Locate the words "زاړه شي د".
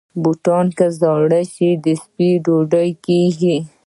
0.99-1.87